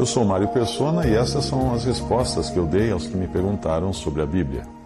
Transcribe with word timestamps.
Eu 0.00 0.06
sou 0.06 0.24
Mário 0.24 0.48
Persona 0.48 1.06
e 1.06 1.14
essas 1.14 1.44
são 1.44 1.74
as 1.74 1.84
respostas 1.84 2.48
que 2.48 2.56
eu 2.56 2.64
dei 2.64 2.90
aos 2.90 3.06
que 3.06 3.14
me 3.14 3.28
perguntaram 3.28 3.92
sobre 3.92 4.22
a 4.22 4.26
Bíblia. 4.26 4.79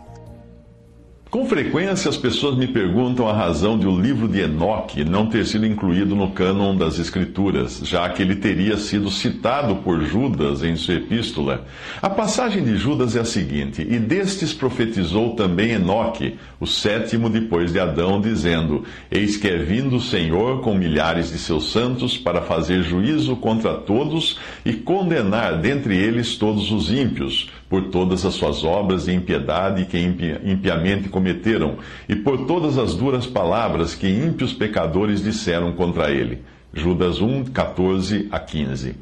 Com 1.34 1.46
frequência, 1.46 2.08
as 2.08 2.16
pessoas 2.16 2.56
me 2.56 2.68
perguntam 2.68 3.28
a 3.28 3.32
razão 3.32 3.76
de 3.76 3.88
o 3.88 4.00
livro 4.00 4.28
de 4.28 4.38
Enoque 4.38 5.04
não 5.04 5.26
ter 5.26 5.44
sido 5.44 5.66
incluído 5.66 6.14
no 6.14 6.30
cânon 6.30 6.76
das 6.76 7.00
Escrituras, 7.00 7.80
já 7.82 8.08
que 8.08 8.22
ele 8.22 8.36
teria 8.36 8.76
sido 8.76 9.10
citado 9.10 9.74
por 9.74 10.00
Judas 10.04 10.62
em 10.62 10.76
sua 10.76 10.94
epístola. 10.94 11.66
A 12.00 12.08
passagem 12.08 12.62
de 12.62 12.76
Judas 12.76 13.16
é 13.16 13.20
a 13.20 13.24
seguinte: 13.24 13.82
E 13.82 13.98
destes 13.98 14.54
profetizou 14.54 15.34
também 15.34 15.72
Enoque, 15.72 16.38
o 16.60 16.68
sétimo 16.68 17.28
depois 17.28 17.72
de 17.72 17.80
Adão, 17.80 18.20
dizendo: 18.20 18.84
Eis 19.10 19.36
que 19.36 19.48
é 19.48 19.58
vindo 19.58 19.96
o 19.96 20.00
Senhor 20.00 20.60
com 20.60 20.72
milhares 20.72 21.32
de 21.32 21.38
seus 21.38 21.72
santos 21.72 22.16
para 22.16 22.42
fazer 22.42 22.84
juízo 22.84 23.34
contra 23.34 23.74
todos 23.74 24.38
e 24.64 24.72
condenar 24.72 25.60
dentre 25.60 25.96
eles 25.96 26.36
todos 26.36 26.70
os 26.70 26.92
ímpios 26.92 27.50
por 27.68 27.88
todas 27.88 28.24
as 28.24 28.34
suas 28.34 28.62
obras 28.62 29.06
de 29.06 29.14
impiedade 29.14 29.86
que 29.86 29.98
impiamente 29.98 31.08
cometeram, 31.08 31.76
e 32.08 32.14
por 32.14 32.46
todas 32.46 32.78
as 32.78 32.94
duras 32.94 33.26
palavras 33.26 33.94
que 33.94 34.08
ímpios 34.08 34.52
pecadores 34.52 35.22
disseram 35.22 35.72
contra 35.72 36.10
ele. 36.10 36.42
Judas 36.72 37.20
1, 37.20 37.44
14 37.44 38.28
a 38.32 38.40
15. 38.40 38.96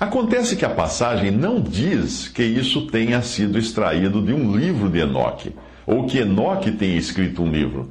Acontece 0.00 0.56
que 0.56 0.64
a 0.64 0.70
passagem 0.70 1.30
não 1.30 1.60
diz 1.60 2.26
que 2.26 2.42
isso 2.42 2.86
tenha 2.88 3.22
sido 3.22 3.58
extraído 3.58 4.20
de 4.20 4.32
um 4.32 4.56
livro 4.56 4.88
de 4.88 4.98
Enoque, 4.98 5.54
ou 5.86 6.06
que 6.06 6.18
Enoque 6.18 6.72
tenha 6.72 6.96
escrito 6.96 7.42
um 7.42 7.50
livro. 7.50 7.90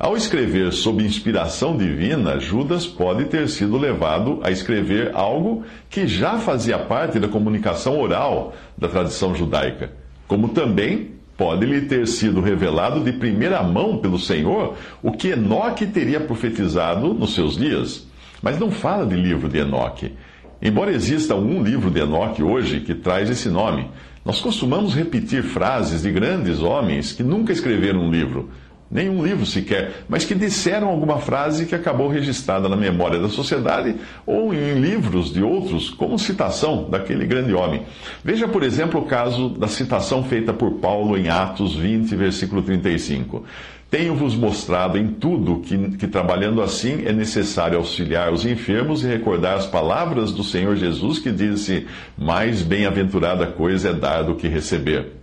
Ao 0.00 0.16
escrever 0.16 0.72
sob 0.72 1.04
inspiração 1.04 1.76
divina, 1.76 2.40
Judas 2.40 2.86
pode 2.86 3.26
ter 3.26 3.46
sido 3.50 3.76
levado 3.76 4.40
a 4.42 4.50
escrever 4.50 5.10
algo 5.14 5.62
que 5.90 6.06
já 6.06 6.38
fazia 6.38 6.78
parte 6.78 7.18
da 7.18 7.28
comunicação 7.28 8.00
oral 8.00 8.54
da 8.78 8.88
tradição 8.88 9.34
judaica, 9.34 9.92
como 10.26 10.48
também 10.48 11.10
pode 11.36 11.66
lhe 11.66 11.82
ter 11.82 12.06
sido 12.06 12.40
revelado 12.40 13.04
de 13.04 13.12
primeira 13.12 13.62
mão 13.62 13.98
pelo 13.98 14.18
Senhor 14.18 14.74
o 15.02 15.12
que 15.12 15.32
Enoque 15.32 15.86
teria 15.86 16.20
profetizado 16.20 17.12
nos 17.12 17.34
seus 17.34 17.58
dias. 17.58 18.06
Mas 18.40 18.58
não 18.58 18.70
fala 18.70 19.04
de 19.04 19.16
livro 19.16 19.50
de 19.50 19.58
Enoque. 19.58 20.14
Embora 20.62 20.92
exista 20.92 21.34
um 21.34 21.62
livro 21.62 21.90
de 21.90 22.00
Enoque 22.00 22.42
hoje 22.42 22.80
que 22.80 22.94
traz 22.94 23.28
esse 23.28 23.50
nome, 23.50 23.86
nós 24.24 24.40
costumamos 24.40 24.94
repetir 24.94 25.42
frases 25.42 26.00
de 26.00 26.10
grandes 26.10 26.62
homens 26.62 27.12
que 27.12 27.22
nunca 27.22 27.52
escreveram 27.52 28.00
um 28.00 28.10
livro 28.10 28.48
nenhum 28.90 29.22
livro 29.22 29.46
sequer, 29.46 30.04
mas 30.08 30.24
que 30.24 30.34
disseram 30.34 30.88
alguma 30.88 31.18
frase 31.18 31.66
que 31.66 31.74
acabou 31.74 32.08
registrada 32.08 32.68
na 32.68 32.76
memória 32.76 33.20
da 33.20 33.28
sociedade 33.28 33.94
ou 34.26 34.52
em 34.52 34.80
livros 34.80 35.32
de 35.32 35.42
outros, 35.42 35.90
como 35.90 36.18
citação 36.18 36.88
daquele 36.90 37.24
grande 37.24 37.54
homem. 37.54 37.82
Veja, 38.24 38.48
por 38.48 38.62
exemplo, 38.62 39.00
o 39.00 39.06
caso 39.06 39.48
da 39.48 39.68
citação 39.68 40.24
feita 40.24 40.52
por 40.52 40.72
Paulo 40.74 41.16
em 41.16 41.28
Atos 41.28 41.76
20, 41.76 42.16
versículo 42.16 42.62
35. 42.62 43.44
Tenho-vos 43.90 44.36
mostrado 44.36 44.96
em 44.96 45.08
tudo 45.08 45.60
que, 45.60 45.76
que, 45.96 46.06
trabalhando 46.06 46.62
assim, 46.62 47.04
é 47.06 47.12
necessário 47.12 47.76
auxiliar 47.76 48.32
os 48.32 48.46
enfermos 48.46 49.02
e 49.02 49.08
recordar 49.08 49.56
as 49.56 49.66
palavras 49.66 50.30
do 50.30 50.44
Senhor 50.44 50.76
Jesus 50.76 51.18
que 51.18 51.32
disse: 51.32 51.88
Mais 52.16 52.62
bem-aventurada 52.62 53.48
coisa 53.48 53.90
é 53.90 53.92
dar 53.92 54.22
do 54.22 54.36
que 54.36 54.46
receber. 54.46 55.20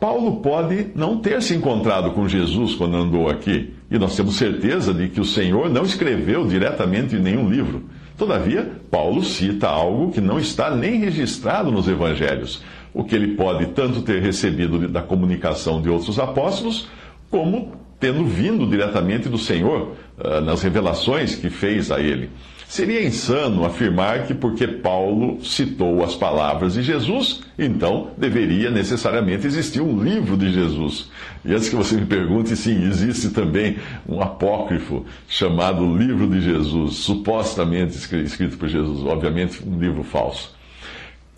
Paulo 0.00 0.36
pode 0.36 0.88
não 0.94 1.18
ter 1.18 1.42
se 1.42 1.54
encontrado 1.54 2.12
com 2.12 2.28
Jesus 2.28 2.74
quando 2.74 2.96
andou 2.96 3.28
aqui, 3.28 3.74
e 3.90 3.98
nós 3.98 4.14
temos 4.14 4.36
certeza 4.36 4.94
de 4.94 5.08
que 5.08 5.20
o 5.20 5.24
Senhor 5.24 5.68
não 5.68 5.82
escreveu 5.82 6.46
diretamente 6.46 7.16
em 7.16 7.20
nenhum 7.20 7.50
livro. 7.50 7.84
Todavia, 8.16 8.70
Paulo 8.90 9.24
cita 9.24 9.68
algo 9.68 10.12
que 10.12 10.20
não 10.20 10.38
está 10.38 10.74
nem 10.74 11.00
registrado 11.00 11.72
nos 11.72 11.88
evangelhos, 11.88 12.62
o 12.94 13.02
que 13.02 13.14
ele 13.14 13.36
pode 13.36 13.66
tanto 13.66 14.02
ter 14.02 14.22
recebido 14.22 14.88
da 14.88 15.02
comunicação 15.02 15.80
de 15.82 15.88
outros 15.88 16.18
apóstolos, 16.18 16.88
como 17.30 17.72
tendo 17.98 18.24
vindo 18.24 18.66
diretamente 18.66 19.28
do 19.28 19.38
Senhor 19.38 19.94
uh, 20.18 20.40
nas 20.40 20.62
revelações 20.62 21.34
que 21.34 21.50
fez 21.50 21.90
a 21.90 22.00
ele. 22.00 22.30
Seria 22.68 23.02
insano 23.02 23.64
afirmar 23.64 24.26
que 24.26 24.34
porque 24.34 24.68
Paulo 24.68 25.42
citou 25.42 26.04
as 26.04 26.14
palavras 26.14 26.74
de 26.74 26.82
Jesus, 26.82 27.40
então 27.58 28.10
deveria 28.18 28.70
necessariamente 28.70 29.46
existir 29.46 29.80
um 29.80 29.98
livro 29.98 30.36
de 30.36 30.52
Jesus. 30.52 31.08
E 31.46 31.54
antes 31.54 31.70
que 31.70 31.74
você 31.74 31.96
me 31.96 32.04
pergunte, 32.04 32.54
sim, 32.54 32.86
existe 32.86 33.30
também 33.30 33.78
um 34.06 34.20
apócrifo 34.20 35.06
chamado 35.26 35.96
Livro 35.96 36.28
de 36.28 36.42
Jesus, 36.42 36.96
supostamente 36.96 37.96
escrito 37.96 38.58
por 38.58 38.68
Jesus, 38.68 39.02
obviamente 39.06 39.66
um 39.66 39.78
livro 39.78 40.02
falso. 40.02 40.54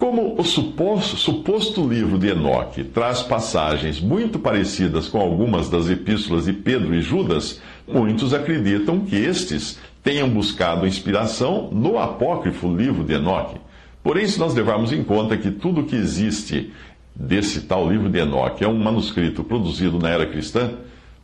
Como 0.00 0.34
o 0.36 0.42
suposto, 0.42 1.16
suposto, 1.16 1.86
livro 1.86 2.18
de 2.18 2.28
Enoque 2.28 2.82
traz 2.82 3.22
passagens 3.22 4.00
muito 4.00 4.38
parecidas 4.38 5.06
com 5.06 5.20
algumas 5.20 5.68
das 5.68 5.88
epístolas 5.88 6.47
de 6.47 6.54
Pedro 6.54 6.92
e 6.94 7.00
Judas, 7.02 7.60
muitos 7.86 8.34
acreditam 8.34 9.00
que 9.00 9.14
estes 9.14 9.78
tenham 10.03 10.28
buscado 10.28 10.87
inspiração 10.87 11.69
no 11.72 11.99
apócrifo 11.99 12.75
livro 12.75 13.05
de 13.05 13.15
Enoque. 13.15 13.61
Porém, 14.03 14.27
se 14.27 14.38
nós 14.38 14.55
levarmos 14.55 14.93
em 14.93 15.05
conta 15.05 15.37
que 15.37 15.50
tudo 15.50 15.84
que 15.84 15.97
existe 15.97 16.72
desse 17.15 17.62
tal 17.62 17.88
livro 17.88 18.09
de 18.09 18.19
Enoque 18.19 18.65
é 18.65 18.69
um 18.69 18.78
manuscrito 18.78 19.44
produzido 19.44 19.99
na 19.99 20.09
era 20.09 20.27
cristã, 20.27 20.71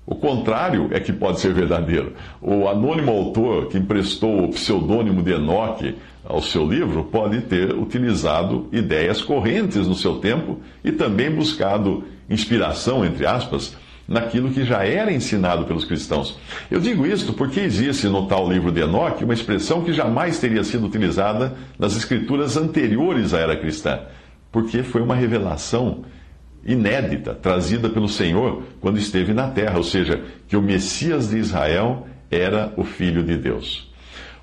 o 0.06 0.14
contrário 0.14 0.88
é 0.92 1.00
que 1.00 1.12
pode 1.12 1.40
ser 1.40 1.52
verdadeiro. 1.52 2.12
O 2.40 2.68
anônimo 2.68 3.10
autor 3.10 3.66
que 3.66 3.78
emprestou 3.78 4.44
o 4.44 4.50
pseudônimo 4.50 5.22
de 5.22 5.32
Enoque 5.32 5.96
ao 6.24 6.40
seu 6.42 6.68
livro 6.68 7.04
pode 7.04 7.40
ter 7.42 7.74
utilizado 7.74 8.68
ideias 8.70 9.22
correntes 9.22 9.86
no 9.86 9.94
seu 9.94 10.18
tempo 10.18 10.60
e 10.84 10.92
também 10.92 11.30
buscado 11.30 12.04
inspiração, 12.28 13.04
entre 13.04 13.26
aspas, 13.26 13.76
naquilo 14.08 14.50
que 14.50 14.64
já 14.64 14.84
era 14.84 15.12
ensinado 15.12 15.64
pelos 15.64 15.84
cristãos. 15.84 16.38
Eu 16.70 16.80
digo 16.80 17.06
isto 17.06 17.32
porque 17.32 17.60
existe 17.60 18.06
no 18.06 18.26
tal 18.26 18.50
livro 18.50 18.70
de 18.70 18.80
Enoque 18.80 19.24
uma 19.24 19.34
expressão 19.34 19.82
que 19.82 19.92
jamais 19.92 20.38
teria 20.38 20.62
sido 20.62 20.86
utilizada 20.86 21.54
nas 21.78 21.96
escrituras 21.96 22.56
anteriores 22.56 23.34
à 23.34 23.38
era 23.40 23.56
cristã, 23.56 24.00
porque 24.52 24.82
foi 24.82 25.02
uma 25.02 25.14
revelação 25.14 26.04
inédita 26.64 27.34
trazida 27.34 27.88
pelo 27.88 28.08
Senhor 28.08 28.62
quando 28.80 28.98
esteve 28.98 29.32
na 29.32 29.48
terra, 29.48 29.76
ou 29.76 29.84
seja, 29.84 30.22
que 30.48 30.56
o 30.56 30.62
Messias 30.62 31.30
de 31.30 31.38
Israel 31.38 32.06
era 32.30 32.72
o 32.76 32.84
Filho 32.84 33.22
de 33.22 33.36
Deus. 33.36 33.90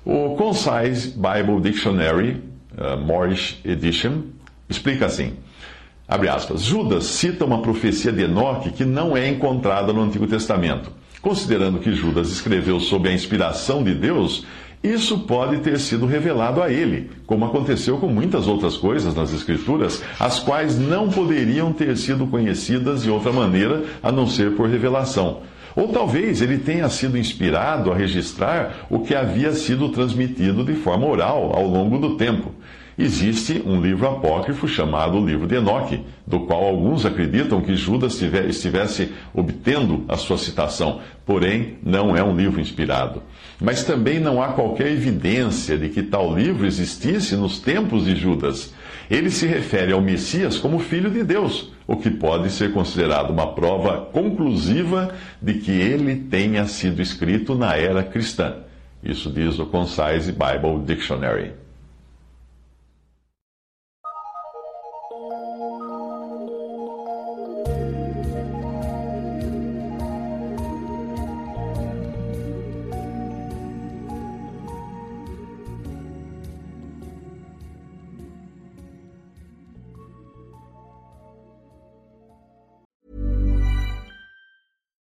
O 0.04 0.34
Concise 0.36 1.14
Bible 1.16 1.60
Dictionary, 1.60 2.42
uh, 2.76 2.98
Morris 2.98 3.58
Edition, 3.64 4.22
explica 4.68 5.06
assim. 5.06 5.34
Aspas. 6.06 6.62
Judas 6.62 7.04
cita 7.04 7.44
uma 7.44 7.62
profecia 7.62 8.12
de 8.12 8.22
Enoque 8.24 8.70
que 8.70 8.84
não 8.84 9.16
é 9.16 9.28
encontrada 9.28 9.92
no 9.92 10.02
Antigo 10.02 10.26
Testamento. 10.26 10.92
Considerando 11.22 11.78
que 11.78 11.94
Judas 11.94 12.30
escreveu 12.30 12.78
sob 12.78 13.08
a 13.08 13.12
inspiração 13.12 13.82
de 13.82 13.94
Deus, 13.94 14.44
isso 14.82 15.20
pode 15.20 15.60
ter 15.60 15.80
sido 15.80 16.04
revelado 16.04 16.62
a 16.62 16.70
ele, 16.70 17.10
como 17.26 17.46
aconteceu 17.46 17.96
com 17.96 18.08
muitas 18.08 18.46
outras 18.46 18.76
coisas 18.76 19.14
nas 19.14 19.32
Escrituras, 19.32 20.02
as 20.20 20.38
quais 20.38 20.78
não 20.78 21.08
poderiam 21.08 21.72
ter 21.72 21.96
sido 21.96 22.26
conhecidas 22.26 23.02
de 23.02 23.10
outra 23.10 23.32
maneira 23.32 23.82
a 24.02 24.12
não 24.12 24.26
ser 24.26 24.54
por 24.54 24.68
revelação. 24.68 25.40
Ou 25.74 25.88
talvez 25.88 26.42
ele 26.42 26.58
tenha 26.58 26.88
sido 26.90 27.16
inspirado 27.16 27.90
a 27.90 27.96
registrar 27.96 28.86
o 28.90 29.00
que 29.00 29.14
havia 29.14 29.52
sido 29.52 29.88
transmitido 29.88 30.62
de 30.62 30.74
forma 30.74 31.06
oral 31.06 31.52
ao 31.56 31.66
longo 31.66 31.98
do 31.98 32.16
tempo. 32.16 32.52
Existe 32.96 33.60
um 33.66 33.80
livro 33.80 34.06
apócrifo 34.06 34.68
chamado 34.68 35.24
Livro 35.24 35.48
de 35.48 35.56
Enoque, 35.56 36.00
do 36.24 36.40
qual 36.40 36.64
alguns 36.64 37.04
acreditam 37.04 37.60
que 37.60 37.74
Judas 37.74 38.20
estivesse 38.22 39.12
obtendo 39.34 40.04
a 40.08 40.16
sua 40.16 40.38
citação, 40.38 41.00
porém 41.26 41.76
não 41.82 42.16
é 42.16 42.22
um 42.22 42.36
livro 42.36 42.60
inspirado. 42.60 43.20
Mas 43.60 43.82
também 43.82 44.20
não 44.20 44.40
há 44.40 44.48
qualquer 44.48 44.92
evidência 44.92 45.76
de 45.76 45.88
que 45.88 46.04
tal 46.04 46.32
livro 46.32 46.66
existisse 46.66 47.34
nos 47.34 47.58
tempos 47.58 48.04
de 48.04 48.14
Judas. 48.14 48.72
Ele 49.10 49.28
se 49.28 49.46
refere 49.46 49.92
ao 49.92 50.00
Messias 50.00 50.56
como 50.56 50.78
Filho 50.78 51.10
de 51.10 51.24
Deus, 51.24 51.72
o 51.88 51.96
que 51.96 52.10
pode 52.10 52.48
ser 52.50 52.72
considerado 52.72 53.30
uma 53.30 53.54
prova 53.54 54.02
conclusiva 54.12 55.12
de 55.42 55.54
que 55.54 55.72
ele 55.72 56.14
tenha 56.14 56.64
sido 56.66 57.02
escrito 57.02 57.56
na 57.56 57.76
era 57.76 58.04
cristã. 58.04 58.54
Isso 59.02 59.30
diz 59.30 59.58
o 59.58 59.66
Concise 59.66 60.32
Bible 60.32 60.84
Dictionary. 60.86 61.63